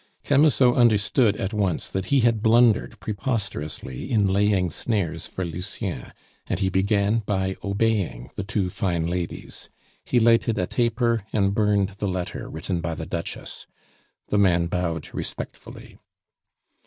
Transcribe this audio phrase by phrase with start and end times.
[0.23, 6.11] Camusot understood at once that he had blundered preposterously in laying snares for Lucien,
[6.47, 9.69] and he began by obeying the two fine ladies
[10.03, 13.67] he lighted a taper, and burned the letter written by the Duchess.
[14.29, 15.99] The man bowed respectfully.